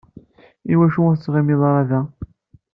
Iwacu 0.71 0.99
ur 1.09 1.15
tettɣimiḍ 1.15 1.61
ara 1.69 1.83
da? 1.89 2.01